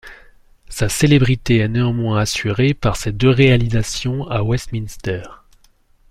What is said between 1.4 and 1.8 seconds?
est